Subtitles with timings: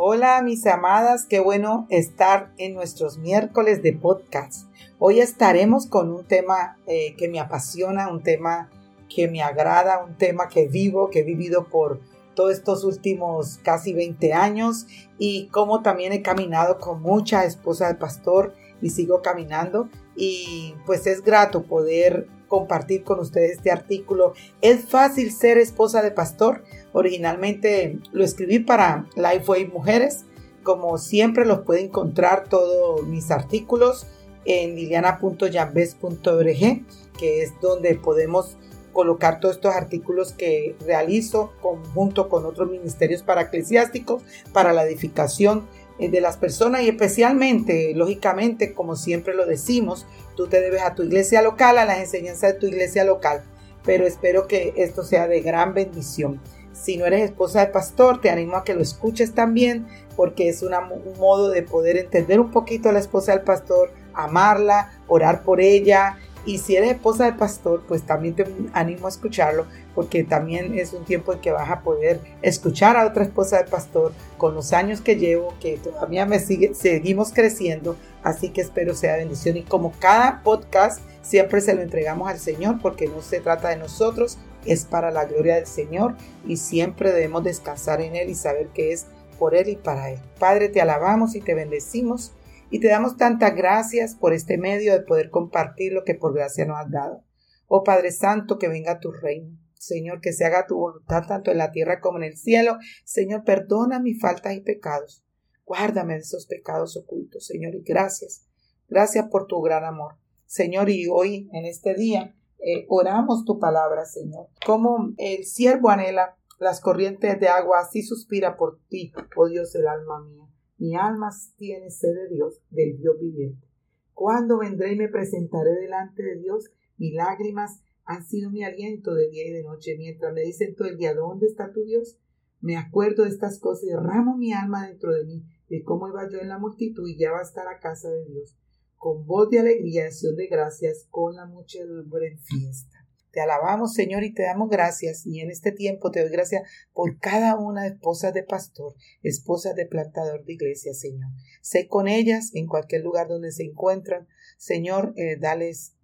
[0.00, 4.70] Hola mis amadas, qué bueno estar en nuestros miércoles de podcast.
[5.00, 8.70] Hoy estaremos con un tema eh, que me apasiona, un tema
[9.12, 12.00] que me agrada, un tema que vivo, que he vivido por
[12.36, 14.86] todos estos últimos casi 20 años
[15.18, 21.08] y como también he caminado con mucha esposa de pastor y sigo caminando y pues
[21.08, 24.32] es grato poder compartir con ustedes este artículo.
[24.60, 26.64] Es fácil ser esposa de pastor.
[26.92, 30.24] Originalmente lo escribí para Lifeway Mujeres.
[30.62, 34.06] Como siempre los puede encontrar todos mis artículos
[34.44, 36.84] en liliana.yambes.org,
[37.18, 38.56] que es donde podemos
[38.92, 41.52] colocar todos estos artículos que realizo
[41.94, 45.66] junto con otros ministerios para eclesiásticos para la edificación
[45.98, 50.94] eh, de las personas y especialmente, lógicamente, como siempre lo decimos, tú te debes a
[50.94, 53.44] tu iglesia local, a las enseñanzas de tu iglesia local,
[53.84, 56.40] pero espero que esto sea de gran bendición.
[56.80, 60.62] Si no eres esposa de pastor, te animo a que lo escuches también, porque es
[60.62, 60.72] un
[61.18, 66.18] modo de poder entender un poquito a la esposa del pastor, amarla, orar por ella
[66.48, 70.94] y si eres esposa de pastor, pues también te animo a escucharlo, porque también es
[70.94, 74.72] un tiempo en que vas a poder escuchar a otra esposa de pastor con los
[74.72, 79.58] años que llevo, que todavía me sigue, seguimos creciendo, así que espero sea bendición.
[79.58, 83.76] Y como cada podcast, siempre se lo entregamos al Señor, porque no se trata de
[83.76, 88.68] nosotros, es para la gloria del Señor y siempre debemos descansar en Él y saber
[88.68, 89.06] que es
[89.38, 90.20] por Él y para Él.
[90.38, 92.32] Padre, te alabamos y te bendecimos
[92.70, 96.66] y te damos tantas gracias por este medio de poder compartir lo que por gracia
[96.66, 97.24] nos has dado.
[97.66, 99.56] Oh Padre Santo, que venga tu reino.
[99.74, 102.78] Señor, que se haga tu voluntad tanto en la tierra como en el cielo.
[103.04, 105.24] Señor, perdona mis faltas y pecados.
[105.64, 108.46] Guárdame de esos pecados ocultos, Señor, y gracias.
[108.88, 110.16] Gracias por tu gran amor.
[110.46, 114.48] Señor, y hoy, en este día, eh, oramos tu palabra, Señor.
[114.64, 119.86] Como el siervo anhela las corrientes de agua, así suspira por ti, oh Dios, el
[119.86, 120.48] alma mía.
[120.78, 123.66] Mi alma tiene sed de Dios, del Dios viviente.
[124.12, 126.70] ¿Cuándo vendré y me presentaré delante de Dios?
[126.96, 130.88] Mis lágrimas han sido mi aliento de día y de noche, mientras me dicen todo
[130.88, 132.18] el día, ¿dónde está tu Dios?
[132.60, 136.28] Me acuerdo de estas cosas y derramo mi alma dentro de mí, de cómo iba
[136.28, 138.56] yo en la multitud y ya va a estar a casa de Dios,
[138.98, 142.98] con voz de alegría, acción de gracias, con la muchedumbre en fiesta.
[143.30, 145.24] Te alabamos, Señor, y te damos gracias.
[145.26, 149.86] Y en este tiempo te doy gracias por cada una esposas de pastor, esposas de
[149.86, 151.30] plantador de iglesia, Señor.
[151.60, 154.26] Sé con ellas en cualquier lugar donde se encuentran.
[154.56, 155.94] Señor, eh, dales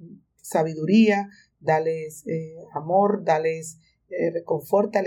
[0.42, 1.28] sabiduría,
[1.60, 3.78] dales eh, amor, dales
[4.10, 4.32] eh,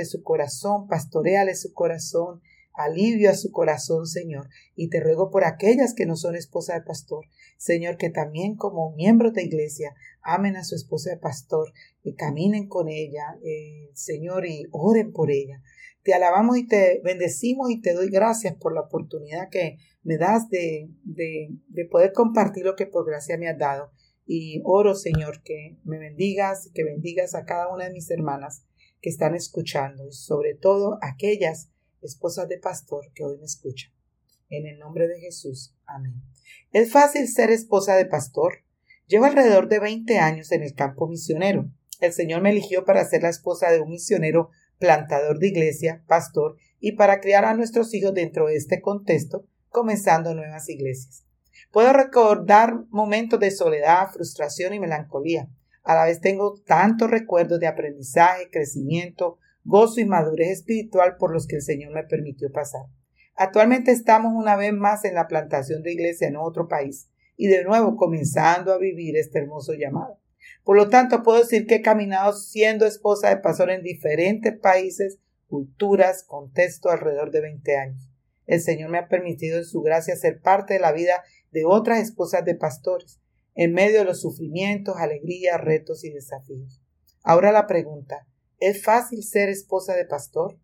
[0.05, 2.41] su corazón, pastoreale su corazón,
[2.77, 4.47] alivio a su corazón, Señor.
[4.75, 7.25] Y te ruego por aquellas que no son esposa de pastor,
[7.57, 11.73] Señor, que también como miembros de iglesia amen a su esposa de pastor,
[12.03, 15.61] y caminen con ella, eh, Señor, y oren por ella.
[16.03, 20.49] Te alabamos y te bendecimos y te doy gracias por la oportunidad que me das
[20.49, 23.91] de, de, de poder compartir lo que por gracia me has dado.
[24.25, 28.63] Y oro, Señor, que me bendigas, que bendigas a cada una de mis hermanas
[29.01, 31.71] que están escuchando y sobre todo aquellas
[32.07, 33.91] esposas de pastor que hoy me escuchan.
[34.49, 35.75] En el nombre de Jesús.
[35.85, 36.21] Amén.
[36.71, 38.63] ¿Es fácil ser esposa de pastor?
[39.07, 41.69] Llevo alrededor de 20 años en el campo misionero.
[42.01, 46.57] El Señor me eligió para ser la esposa de un misionero plantador de iglesia, pastor,
[46.79, 51.25] y para criar a nuestros hijos dentro de este contexto, comenzando nuevas iglesias.
[51.71, 55.49] Puedo recordar momentos de soledad, frustración y melancolía.
[55.83, 61.45] A la vez tengo tantos recuerdos de aprendizaje, crecimiento, gozo y madurez espiritual por los
[61.45, 62.83] que el Señor me permitió pasar.
[63.35, 67.65] Actualmente estamos una vez más en la plantación de iglesia en otro país y de
[67.65, 70.19] nuevo comenzando a vivir este hermoso llamado.
[70.63, 75.19] Por lo tanto, puedo decir que he caminado siendo esposa de pastor en diferentes países,
[75.47, 78.09] culturas, contextos alrededor de 20 años.
[78.45, 81.99] El Señor me ha permitido en su gracia ser parte de la vida de otras
[81.99, 83.19] esposas de pastores,
[83.53, 86.81] en medio de los sufrimientos, alegrías, retos y desafíos.
[87.21, 88.25] Ahora la pregunta,
[88.59, 90.57] ¿Es fácil ser esposa de pastor?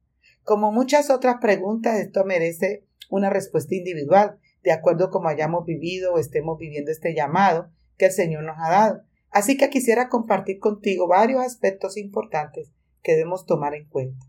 [0.43, 6.17] Como muchas otras preguntas, esto merece una respuesta individual, de acuerdo como hayamos vivido o
[6.17, 9.01] estemos viviendo este llamado que el Señor nos ha dado.
[9.29, 12.71] Así que quisiera compartir contigo varios aspectos importantes
[13.03, 14.25] que debemos tomar en cuenta.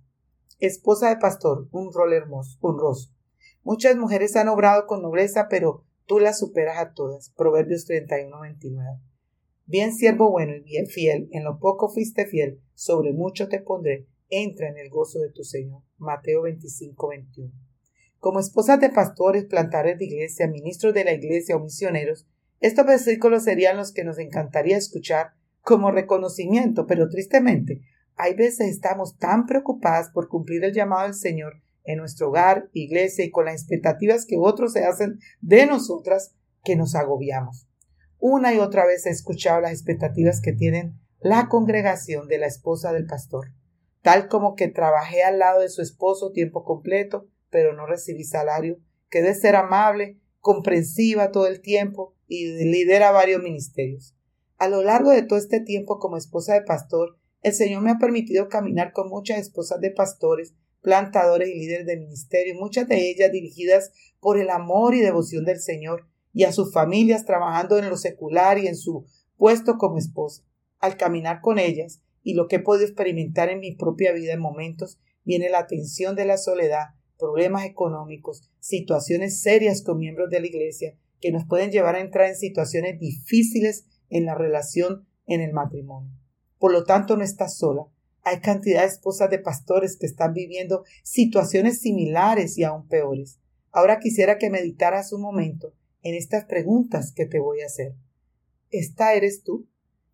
[0.58, 3.14] Esposa de pastor, un rol hermoso, honroso.
[3.62, 7.31] Muchas mujeres han obrado con nobleza, pero tú las superas a todas.
[7.31, 9.00] Proverbios 31, 29.
[9.66, 14.06] Bien siervo bueno y bien fiel, en lo poco fuiste fiel, sobre mucho te pondré,
[14.28, 15.81] entra en el gozo de tu Señor.
[15.96, 17.50] Mateo 25, 21.
[18.19, 22.26] Como esposas de pastores, plantadores de iglesia, ministros de la iglesia o misioneros,
[22.61, 25.28] estos versículos serían los que nos encantaría escuchar
[25.62, 27.81] como reconocimiento, pero tristemente,
[28.17, 33.25] hay veces estamos tan preocupadas por cumplir el llamado del Señor en nuestro hogar, iglesia
[33.25, 37.67] y con las expectativas que otros se hacen de nosotras que nos agobiamos.
[38.26, 42.91] Una y otra vez he escuchado las expectativas que tienen la congregación de la esposa
[42.91, 43.53] del pastor,
[44.00, 48.79] tal como que trabajé al lado de su esposo tiempo completo, pero no recibí salario,
[49.11, 54.17] que debe ser amable, comprensiva todo el tiempo y lidera varios ministerios.
[54.56, 57.99] A lo largo de todo este tiempo como esposa de pastor, el Señor me ha
[57.99, 63.31] permitido caminar con muchas esposas de pastores, plantadores y líderes de ministerio, muchas de ellas
[63.31, 67.96] dirigidas por el amor y devoción del Señor y a sus familias trabajando en lo
[67.96, 70.42] secular y en su puesto como esposa.
[70.81, 74.40] Al caminar con ellas y lo que he podido experimentar en mi propia vida en
[74.40, 76.88] momentos, viene la tensión de la soledad,
[77.19, 82.28] problemas económicos, situaciones serias con miembros de la iglesia que nos pueden llevar a entrar
[82.28, 86.12] en situaciones difíciles en la relación en el matrimonio.
[86.58, 87.86] Por lo tanto, no estás sola.
[88.22, 93.38] Hay cantidad de esposas de pastores que están viviendo situaciones similares y aún peores.
[93.70, 95.72] Ahora quisiera que meditaras un momento
[96.05, 97.95] en estas preguntas que te voy a hacer.
[98.71, 99.67] ¿Esta eres tú?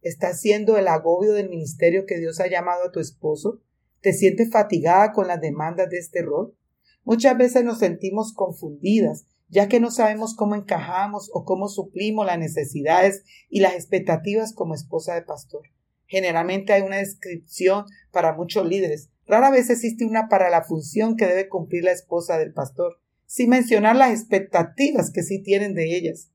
[0.02, 3.60] ¿Estás siendo el agobio del ministerio que Dios ha llamado a tu esposo?
[4.00, 6.56] ¿Te sientes fatigada con las demandas de este rol?
[7.02, 12.38] Muchas veces nos sentimos confundidas, ya que no sabemos cómo encajamos o cómo suplimos las
[12.38, 15.62] necesidades y las expectativas como esposa de pastor.
[16.06, 19.10] Generalmente hay una descripción para muchos líderes.
[19.26, 23.48] Rara vez existe una para la función que debe cumplir la esposa del pastor, sin
[23.48, 26.32] mencionar las expectativas que sí tienen de ellas.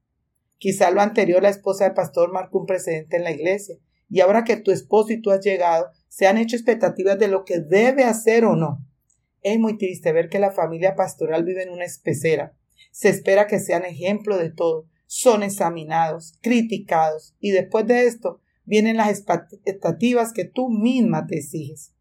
[0.60, 3.76] Quizá lo anterior la esposa del pastor marcó un precedente en la iglesia,
[4.10, 7.44] y ahora que tu esposo y tú has llegado, se han hecho expectativas de lo
[7.44, 8.80] que debe hacer o no.
[9.42, 12.56] Es muy triste ver que la familia pastoral vive en una especera.
[12.92, 14.88] Se espera que sean ejemplo de todo.
[15.06, 21.94] Son examinados, criticados, y después de esto vienen las expectativas que tú misma te exiges.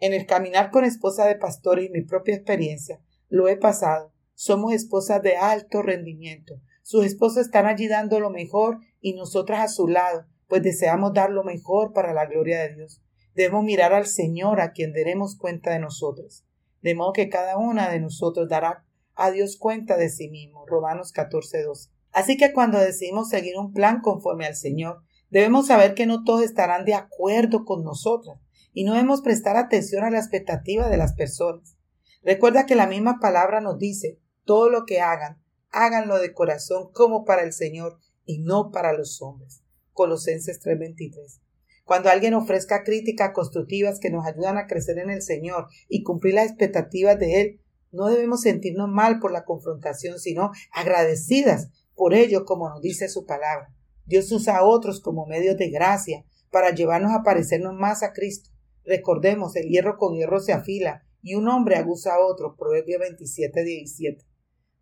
[0.00, 2.98] En el caminar con esposa de pastor y mi propia experiencia,
[3.28, 4.10] lo he pasado.
[4.44, 6.60] Somos esposas de alto rendimiento.
[6.82, 11.30] Sus esposos están allí dando lo mejor y nosotras a su lado, pues deseamos dar
[11.30, 13.00] lo mejor para la gloria de Dios.
[13.36, 16.44] Debemos mirar al Señor a quien daremos cuenta de nosotros.
[16.80, 18.84] De modo que cada una de nosotros dará
[19.14, 20.66] a Dios cuenta de sí mismo.
[20.66, 21.64] Romanos 14,
[22.10, 26.42] Así que cuando decidimos seguir un plan conforme al Señor, Debemos saber que no todos
[26.42, 28.38] estarán de acuerdo con nosotras
[28.74, 31.78] y no debemos prestar atención a la expectativa de las personas.
[32.22, 37.24] Recuerda que la misma palabra nos dice, todo lo que hagan, háganlo de corazón como
[37.24, 39.62] para el Señor y no para los hombres.
[39.92, 41.40] Colosenses 3:23.
[41.84, 46.34] Cuando alguien ofrezca críticas constructivas que nos ayudan a crecer en el Señor y cumplir
[46.34, 47.60] las expectativas de Él,
[47.90, 53.26] no debemos sentirnos mal por la confrontación, sino agradecidas por ello, como nos dice su
[53.26, 53.74] palabra.
[54.06, 58.50] Dios usa a otros como medios de gracia para llevarnos a parecernos más a Cristo.
[58.84, 62.56] Recordemos, el hierro con hierro se afila y un hombre abusa a otro.
[62.56, 64.24] Proverbio 27, 17.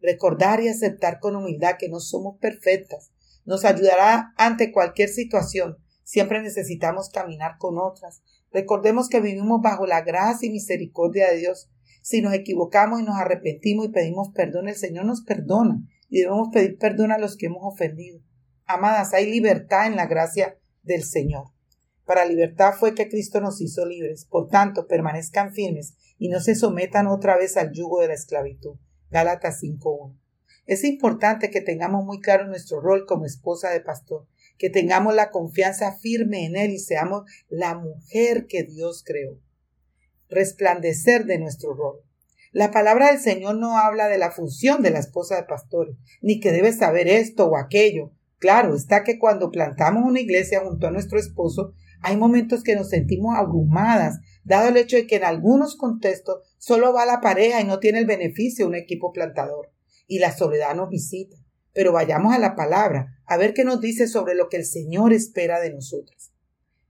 [0.00, 3.12] Recordar y aceptar con humildad que no somos perfectas
[3.44, 5.78] nos ayudará ante cualquier situación.
[6.04, 8.22] Siempre necesitamos caminar con otras.
[8.52, 11.70] Recordemos que vivimos bajo la gracia y misericordia de Dios.
[12.02, 16.48] Si nos equivocamos y nos arrepentimos y pedimos perdón, el Señor nos perdona y debemos
[16.52, 18.20] pedir perdón a los que hemos ofendido.
[18.66, 21.48] Amadas, hay libertad en la gracia del Señor.
[22.04, 24.24] Para libertad fue que Cristo nos hizo libres.
[24.24, 28.76] Por tanto, permanezcan firmes y no se sometan otra vez al yugo de la esclavitud.
[29.10, 30.16] Gálatas 5.1.
[30.66, 34.26] Es importante que tengamos muy claro nuestro rol como esposa de pastor,
[34.58, 39.38] que tengamos la confianza firme en Él y seamos la mujer que Dios creó.
[40.28, 42.00] Resplandecer de nuestro rol.
[42.52, 46.40] La palabra del Señor no habla de la función de la esposa de pastor, ni
[46.40, 50.90] que debe saber esto o aquello, Claro, está que cuando plantamos una iglesia junto a
[50.90, 55.76] nuestro esposo, hay momentos que nos sentimos abrumadas, dado el hecho de que en algunos
[55.76, 59.70] contextos solo va la pareja y no tiene el beneficio un equipo plantador,
[60.06, 61.36] y la soledad nos visita.
[61.72, 65.12] Pero vayamos a la palabra, a ver qué nos dice sobre lo que el Señor
[65.12, 66.32] espera de nosotros.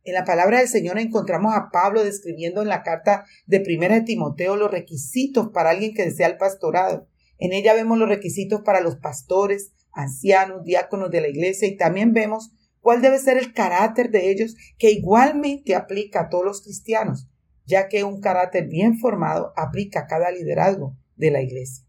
[0.02, 4.00] En la palabra del Señor encontramos a Pablo describiendo en la carta de primera de
[4.02, 7.06] Timoteo los requisitos para alguien que desea el pastorado.
[7.38, 12.14] En ella vemos los requisitos para los pastores, ancianos, diáconos de la iglesia y también
[12.14, 12.50] vemos
[12.80, 17.28] cuál debe ser el carácter de ellos que igualmente aplica a todos los cristianos,
[17.66, 21.84] ya que un carácter bien formado aplica a cada liderazgo de la iglesia.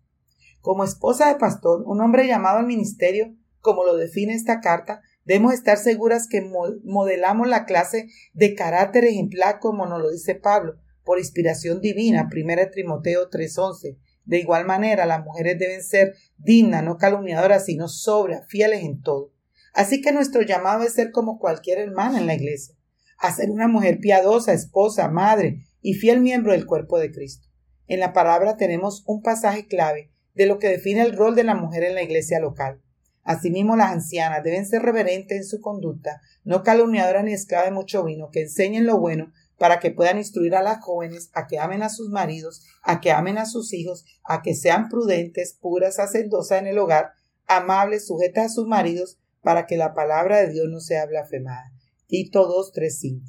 [0.60, 5.54] Como esposa de pastor, un hombre llamado al ministerio, como lo define esta carta, debemos
[5.54, 6.42] estar seguras que
[6.84, 12.70] modelamos la clase de carácter ejemplar como nos lo dice Pablo, por inspiración divina, 1
[12.72, 18.84] Timoteo 3:11, de igual manera, las mujeres deben ser dignas, no calumniadoras, sino sobrias, fieles
[18.84, 19.32] en todo.
[19.74, 22.76] Así que nuestro llamado es ser como cualquier hermana en la iglesia,
[23.18, 27.48] a ser una mujer piadosa, esposa, madre y fiel miembro del cuerpo de Cristo.
[27.88, 31.56] En la palabra tenemos un pasaje clave de lo que define el rol de la
[31.56, 32.82] mujer en la iglesia local.
[33.24, 38.04] Asimismo, las ancianas deben ser reverentes en su conducta, no calumniadoras ni esclavas de mucho
[38.04, 41.84] vino, que enseñen lo bueno para que puedan instruir a las jóvenes a que amen
[41.84, 46.60] a sus maridos, a que amen a sus hijos, a que sean prudentes, puras, hacendosas
[46.60, 47.12] en el hogar,
[47.46, 51.72] amables, sujetas a sus maridos, para que la palabra de Dios no sea blasfemada.
[52.08, 53.26] Tito 2, 3, 5.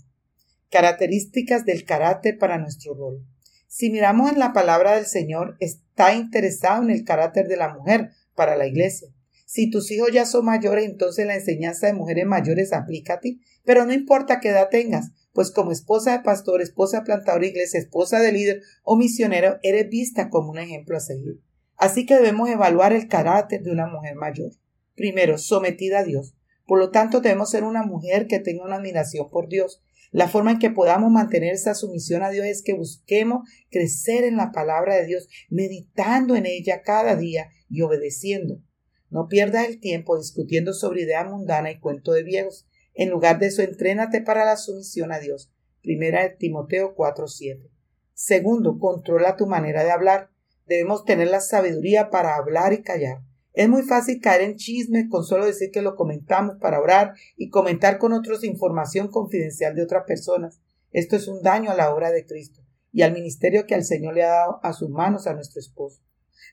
[0.70, 3.24] Características del carácter para nuestro rol.
[3.66, 8.10] Si miramos en la palabra del Señor, está interesado en el carácter de la mujer
[8.34, 9.08] para la iglesia.
[9.46, 13.40] Si tus hijos ya son mayores, entonces la enseñanza de mujeres mayores aplica a ti,
[13.64, 17.80] pero no importa qué edad tengas, pues como esposa de pastor, esposa de de iglesia,
[17.80, 21.40] esposa de líder o misionero, eres vista como un ejemplo a seguir.
[21.76, 24.52] Así que debemos evaluar el carácter de una mujer mayor.
[24.94, 26.34] Primero, sometida a Dios.
[26.66, 29.82] Por lo tanto, debemos ser una mujer que tenga una admiración por Dios,
[30.12, 34.36] la forma en que podamos mantener esa sumisión a Dios es que busquemos crecer en
[34.36, 38.60] la palabra de Dios, meditando en ella cada día y obedeciendo.
[39.08, 42.68] No pierdas el tiempo discutiendo sobre idea mundana y cuento de viejos.
[42.92, 45.50] En lugar de eso, entrénate para la sumisión a Dios.
[45.80, 47.70] Primera de Timoteo 4:7.
[48.12, 50.28] Segundo, controla tu manera de hablar.
[50.66, 53.22] Debemos tener la sabiduría para hablar y callar.
[53.52, 57.50] Es muy fácil caer en chisme con solo decir que lo comentamos para orar y
[57.50, 60.60] comentar con otros información confidencial de otras personas.
[60.90, 64.14] Esto es un daño a la obra de Cristo y al ministerio que el Señor
[64.14, 66.02] le ha dado a sus manos a nuestro esposo.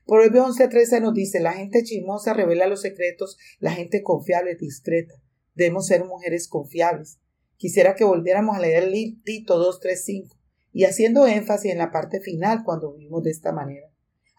[0.06, 5.16] Proverbio 11:13 nos dice, la gente chismosa revela los secretos, la gente confiable discreta.
[5.56, 7.20] Debemos ser mujeres confiables.
[7.58, 8.90] Quisiera que volviéramos a leer
[9.24, 10.36] Tito 2:35
[10.72, 13.88] y haciendo énfasis en la parte final cuando vivimos de esta manera.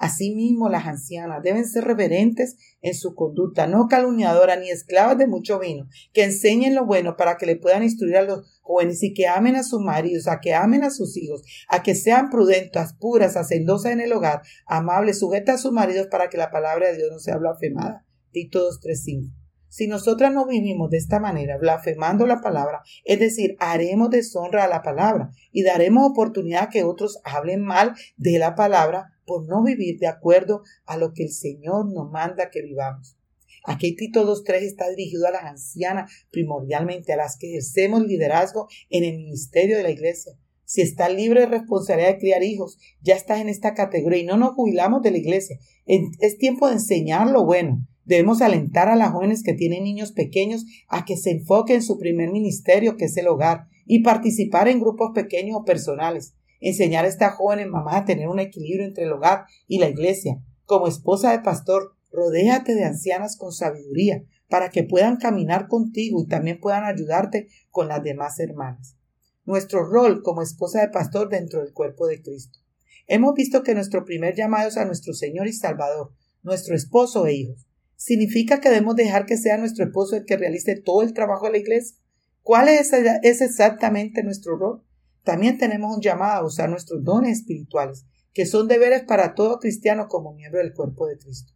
[0.01, 5.59] Asimismo, las ancianas deben ser reverentes en su conducta, no calumniadoras ni esclavas de mucho
[5.59, 9.29] vino, que enseñen lo bueno para que le puedan instruir a los jóvenes y que
[9.29, 13.37] amen a sus maridos, a que amen a sus hijos, a que sean prudentes, puras,
[13.37, 17.11] hacendosas en el hogar, amables, sujetas a sus maridos para que la palabra de Dios
[17.13, 18.07] no sea blasfemada.
[18.33, 19.40] Tito 2.3.5.
[19.71, 24.69] Si nosotras no vivimos de esta manera, blasfemando la palabra, es decir, haremos deshonra a
[24.69, 29.63] la palabra y daremos oportunidad a que otros hablen mal de la palabra, por no
[29.63, 33.17] vivir de acuerdo a lo que el Señor nos manda que vivamos.
[33.65, 39.05] Aquí Tito 2.3 está dirigido a las ancianas, primordialmente a las que ejercemos liderazgo en
[39.05, 40.33] el ministerio de la iglesia.
[40.65, 44.37] Si estás libre de responsabilidad de criar hijos, ya estás en esta categoría y no
[44.37, 45.59] nos jubilamos de la iglesia.
[45.87, 47.87] Es tiempo de enseñar lo bueno.
[48.11, 51.97] Debemos alentar a las jóvenes que tienen niños pequeños a que se enfoquen en su
[51.97, 57.09] primer ministerio, que es el hogar, y participar en grupos pequeños o personales enseñar a
[57.09, 60.43] esta joven mamá a tener un equilibrio entre el hogar y la iglesia.
[60.65, 66.27] Como esposa de pastor, rodéate de ancianas con sabiduría para que puedan caminar contigo y
[66.27, 68.97] también puedan ayudarte con las demás hermanas.
[69.45, 72.59] Nuestro rol como esposa de pastor dentro del cuerpo de Cristo.
[73.07, 76.13] Hemos visto que nuestro primer llamado es a nuestro Señor y Salvador,
[76.43, 77.70] nuestro esposo e hijos.
[78.01, 81.53] ¿Significa que debemos dejar que sea nuestro esposo el que realice todo el trabajo de
[81.53, 81.99] la iglesia?
[82.41, 84.83] ¿Cuál es, es exactamente nuestro rol?
[85.23, 90.09] También tenemos un llamado a usar nuestros dones espirituales, que son deberes para todo cristiano
[90.09, 91.53] como miembro del cuerpo de Cristo.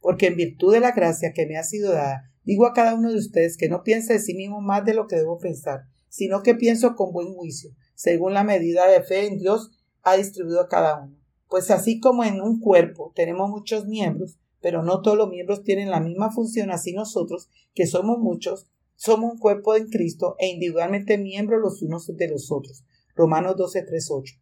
[0.00, 3.10] Porque en virtud de la gracia que me ha sido dada, digo a cada uno
[3.10, 6.44] de ustedes que no piense de sí mismo más de lo que debo pensar, sino
[6.44, 9.72] que pienso con buen juicio, según la medida de fe en Dios
[10.04, 11.18] ha distribuido a cada uno.
[11.48, 15.90] Pues así como en un cuerpo tenemos muchos miembros, pero no todos los miembros tienen
[15.90, 21.18] la misma función, así nosotros, que somos muchos, somos un cuerpo en Cristo e individualmente
[21.18, 22.84] miembros los unos de los otros.
[23.14, 24.34] Romanos 12, 3, 8.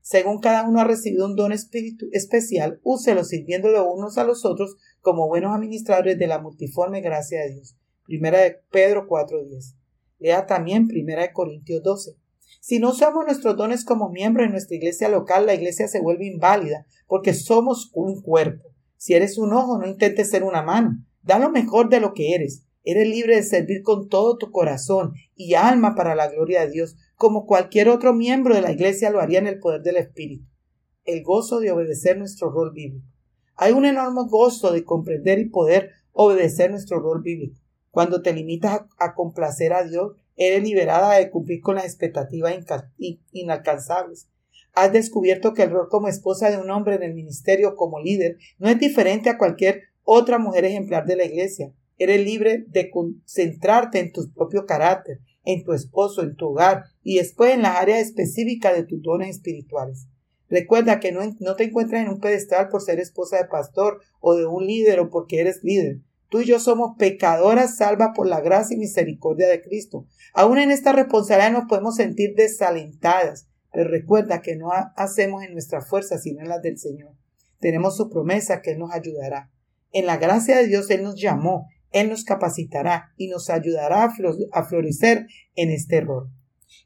[0.00, 4.76] Según cada uno ha recibido un don espíritu especial, úselo sirviéndolo unos a los otros
[5.00, 7.76] como buenos administradores de la multiforme gracia de Dios.
[8.04, 9.74] Primera de Pedro 4.10.
[10.18, 12.16] Lea también Primera de Corintios 12.
[12.60, 16.26] Si no usamos nuestros dones como miembros en nuestra iglesia local, la iglesia se vuelve
[16.26, 18.73] inválida, porque somos un cuerpo.
[18.96, 20.98] Si eres un ojo, no intentes ser una mano.
[21.22, 22.64] Da lo mejor de lo que eres.
[22.84, 26.96] Eres libre de servir con todo tu corazón y alma para la gloria de Dios,
[27.16, 30.46] como cualquier otro miembro de la Iglesia lo haría en el poder del Espíritu.
[31.04, 33.06] El gozo de obedecer nuestro rol bíblico.
[33.56, 37.58] Hay un enorme gozo de comprender y poder obedecer nuestro rol bíblico.
[37.90, 42.54] Cuando te limitas a, complacer a Dios, eres liberada de cumplir con las expectativas
[43.32, 44.28] inalcanzables.
[44.74, 48.38] Has descubierto que el rol como esposa de un hombre en el ministerio como líder
[48.58, 51.72] no es diferente a cualquier otra mujer ejemplar de la iglesia.
[51.96, 57.18] Eres libre de concentrarte en tu propio carácter, en tu esposo, en tu hogar y
[57.18, 60.08] después en las áreas específicas de tus dones espirituales.
[60.48, 64.34] Recuerda que no, no, te encuentras en un pedestal por ser esposa de pastor o
[64.34, 65.98] de un líder o porque eres líder.
[66.28, 70.06] Tú y yo somos pecadoras salvas por la gracia y misericordia de Cristo.
[70.32, 75.82] Aún en esta responsabilidad nos podemos sentir desalentadas, Pero recuerda que no hacemos en nuestra
[75.82, 77.12] fuerza sino en las del Señor.
[77.58, 79.50] Tenemos su promesa que Él nos ayudará.
[79.90, 84.12] En la gracia de Dios Él nos llamó, Él nos capacitará y nos ayudará
[84.52, 85.26] a florecer
[85.56, 86.30] en este rol.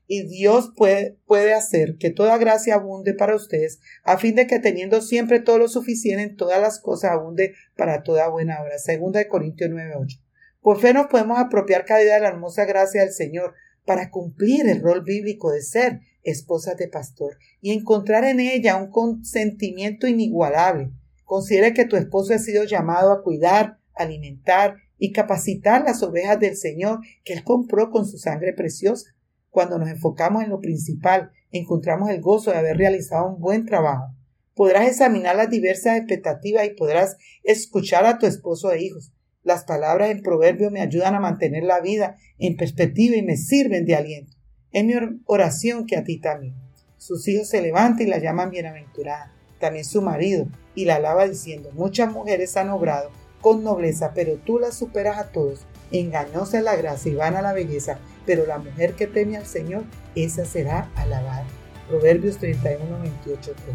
[0.06, 4.58] Y Dios puede, puede hacer que toda gracia abunde para ustedes, a fin de que
[4.58, 8.78] teniendo siempre todo lo suficiente en todas las cosas abunde para toda buena obra.
[8.78, 10.22] Segunda de Corintios 9:8.
[10.62, 13.54] Por fe nos podemos apropiar cada día de la hermosa gracia del Señor
[13.84, 18.90] para cumplir el rol bíblico de ser esposas de pastor y encontrar en ella un
[18.90, 20.90] consentimiento inigualable.
[21.24, 26.56] Considere que tu esposo ha sido llamado a cuidar, alimentar y capacitar las ovejas del
[26.56, 29.14] Señor que Él compró con su sangre preciosa.
[29.50, 34.14] Cuando nos enfocamos en lo principal, encontramos el gozo de haber realizado un buen trabajo.
[34.54, 39.12] Podrás examinar las diversas expectativas y podrás escuchar a tu esposo e hijos.
[39.42, 43.84] Las palabras en proverbio me ayudan a mantener la vida en perspectiva y me sirven
[43.84, 44.37] de aliento.
[44.72, 44.94] Es mi
[45.26, 46.54] oración que a ti también.
[46.98, 49.32] Sus hijos se levantan y la llaman bienaventurada.
[49.58, 53.10] También su marido, y la alaba diciendo, muchas mujeres han obrado
[53.40, 55.60] con nobleza, pero tú las superas a todos.
[55.90, 59.84] Engañosa la gracia y vana la belleza, pero la mujer que teme al Señor,
[60.14, 61.44] esa será alabada.
[61.88, 63.72] Proverbios 31, 28, 30.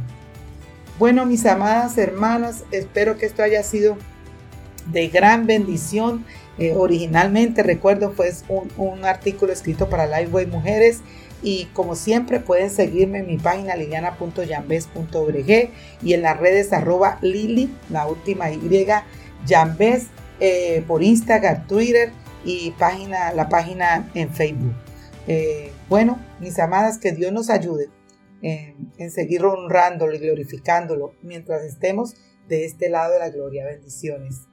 [0.99, 3.97] Bueno, mis amadas hermanas, espero que esto haya sido
[4.91, 6.23] de gran bendición.
[6.59, 8.31] Eh, originalmente, recuerdo, fue
[8.77, 11.01] un, artículo escrito para Lifeway Mujeres.
[11.41, 15.69] Y como siempre, pueden seguirme en mi página liliana.yambes.org
[16.01, 18.87] y en las redes arroba lili, la última Y,
[19.45, 20.07] Yambes,
[20.39, 22.13] eh, por Instagram, Twitter
[22.45, 24.73] y página, la página en Facebook.
[25.27, 27.89] Eh, bueno, mis amadas, que Dios nos ayude
[28.41, 32.17] en seguir honrándolo y glorificándolo mientras estemos
[32.49, 33.65] de este lado de la gloria.
[33.65, 34.47] Bendiciones.